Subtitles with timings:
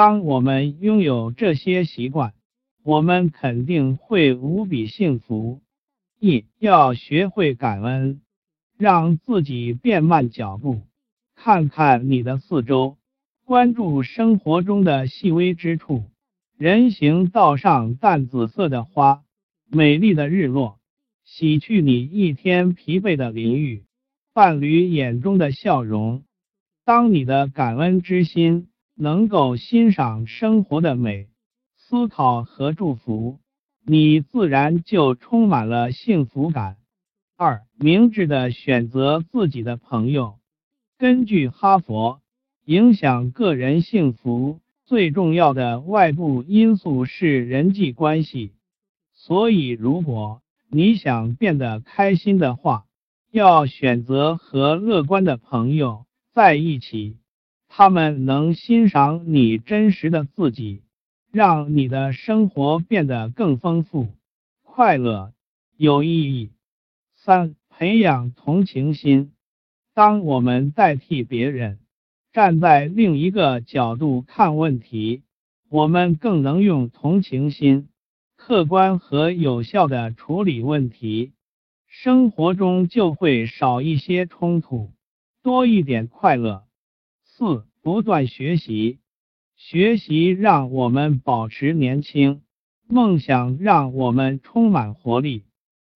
[0.00, 2.32] 当我们拥有这些习惯，
[2.82, 5.60] 我们肯定会无比幸福。
[6.18, 8.22] 一要学会感恩，
[8.78, 10.80] 让自己变慢脚步，
[11.34, 12.96] 看看你的四周，
[13.44, 16.04] 关注生活中的细微之处。
[16.56, 19.22] 人行道上淡紫色的花，
[19.70, 20.78] 美丽的日落，
[21.24, 23.84] 洗去你一天疲惫的淋浴，
[24.32, 26.22] 伴侣眼中的笑容。
[26.86, 28.69] 当你的感恩之心
[29.00, 31.26] 能够欣赏生活的美，
[31.78, 33.38] 思考和祝福，
[33.86, 36.76] 你自然就充满了幸福感。
[37.34, 40.34] 二，明智的选择自己的朋友。
[40.98, 42.20] 根据哈佛，
[42.66, 48.52] 影响个人幸福最重要的外部因素是人际关系。
[49.14, 52.84] 所以，如果你想变得开心的话，
[53.32, 56.04] 要选择和乐观的朋友。
[56.34, 57.16] 在一起，
[57.72, 60.82] 他们能欣赏你真实的自己，
[61.30, 64.08] 让你的生活变得更丰富、
[64.64, 65.32] 快乐、
[65.76, 66.50] 有意义。
[67.14, 69.32] 三、培养同情心。
[69.94, 71.78] 当我们代替别人，
[72.32, 75.22] 站在另一个角度看问题，
[75.68, 77.88] 我们更能用同情心，
[78.36, 81.32] 客观和有效的处理问题，
[81.86, 84.90] 生活中就会少一些冲突。
[85.40, 86.64] 多一点快乐。
[87.40, 88.98] 四、不断学习，
[89.56, 92.42] 学习让我们保持年轻，
[92.86, 95.44] 梦想让我们充满活力。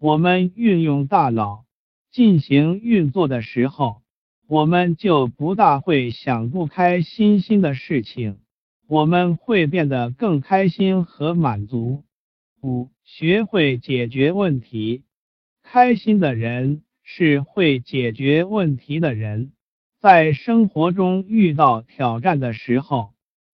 [0.00, 1.66] 我们运用大脑
[2.10, 4.00] 进行运作的时候，
[4.48, 8.38] 我们就不大会想不开新新的事情，
[8.88, 12.04] 我们会变得更开心和满足。
[12.62, 15.02] 五、学会解决问题，
[15.62, 16.80] 开心的人。
[17.08, 19.52] 是会解决问题的人，
[20.06, 23.10] 在生活中遇到挑战的时候，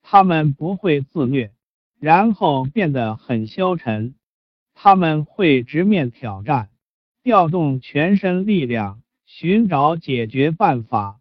[0.00, 1.50] 他们不会自虐，
[1.98, 4.14] 然后变得很消沉。
[4.72, 6.68] 他们会直面挑战，
[7.24, 11.18] 调动全身力量，寻找解决办法。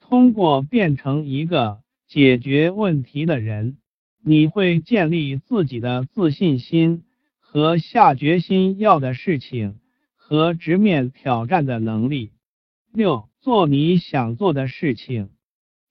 [0.00, 3.78] 通过变成一个解决问题的人，
[4.22, 7.04] 你会建立自己的自信心
[7.40, 9.78] 和下决心要的事情。
[10.14, 12.32] 和直面挑战的能力。
[12.92, 15.30] 六，做你想做的事情。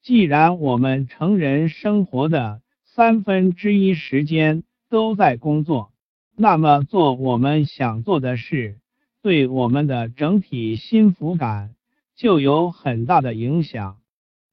[0.03, 5.91] 既然我们成人生活的三分之一时间都在工作，
[6.35, 8.77] 那么做我们想做的事，
[9.23, 11.71] 对我们的整体幸福感
[12.15, 13.97] 就有很大的影响。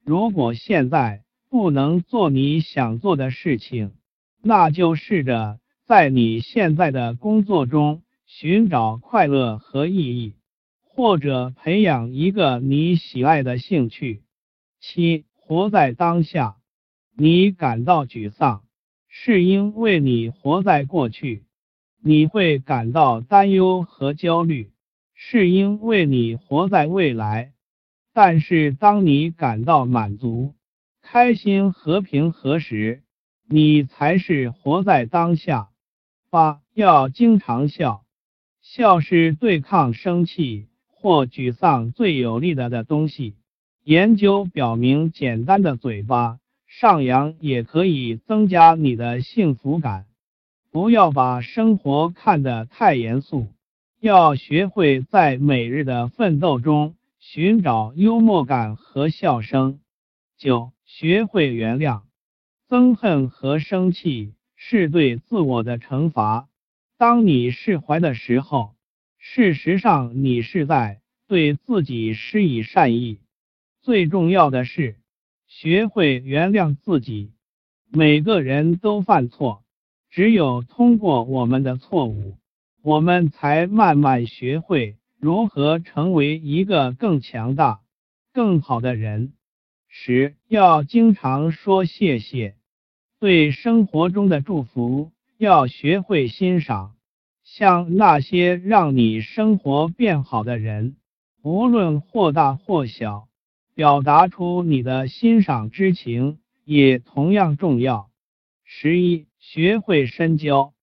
[0.03, 3.91] 如果现在不能做你想做的事情，
[4.41, 8.01] 那就试着在你现在的工作中。
[8.25, 10.33] 寻找快乐和意义，
[10.95, 14.23] 或者培养一个你喜爱的兴趣。
[14.79, 16.55] 七，活在当下。
[17.17, 18.63] 你感到沮丧，
[19.09, 21.41] 是因为你活在过去；
[22.01, 24.71] 你会感到担忧和焦虑，
[25.13, 27.51] 是因为你活在未来。
[28.13, 30.55] 但是，当你感到满足、
[31.01, 33.03] 开心和平和时，
[33.49, 35.71] 你才是活在当下。
[36.29, 38.05] 八，要经常笑。
[38.61, 40.69] 笑是对抗生气
[41.05, 43.35] 或沮丧最有力的的东西。
[43.83, 50.07] 研究表明，简单的嘴巴上扬也可以增加你的幸福感。
[50.71, 53.49] 不要把生活看得太严肃，
[54.01, 59.79] 要学会在每日的奋斗中寻找幽默感和笑声。
[60.39, 62.01] 九，学会原谅。
[62.67, 66.47] 憎恨和生气是对自我的惩罚。
[66.97, 68.73] 当你释怀的时候，
[69.27, 73.17] 事实上你是在对自己施以善意。
[73.81, 74.97] 最重要的是，
[75.47, 77.31] 学会原谅自己。
[77.91, 79.63] 每个人都犯错，
[80.11, 82.37] 只有通过我们的错误，
[82.83, 87.81] 我们才慢慢学会如何成为一个更强大、
[88.31, 89.33] 更好的人。
[89.89, 92.55] 十要经常说谢谢，
[93.19, 96.94] 对生活中的祝福要学会欣赏。
[97.45, 100.95] 像那些让你生活变好的人，
[101.43, 103.27] 无论或大或小，
[103.75, 108.09] 表达出你的欣赏之情也同样重要。
[108.63, 110.73] 十一，学会深交，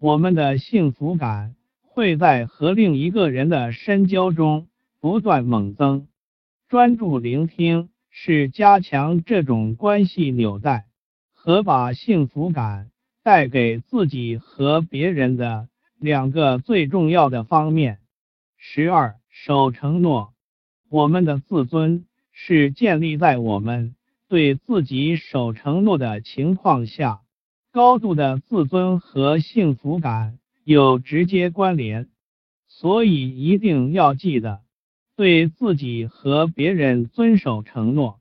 [0.00, 4.68] 我们的幸福感会在和另一个人的深交中
[5.00, 6.08] 不断猛增。
[6.66, 10.86] 专注聆听是加强这种关系纽带
[11.34, 12.90] 和把幸福感
[13.22, 15.68] 带给自己和别人的。
[15.98, 17.98] 两个最重要的方面。
[18.56, 20.32] 十二，守承诺。
[20.88, 23.94] 我们的自尊是建立在我们
[24.28, 27.20] 对自己守承诺的情况下，
[27.72, 32.08] 高度的自尊和幸福感有直接关联。
[32.68, 34.60] 所以一定要记得，
[35.16, 38.20] 对自己和别人遵守承诺。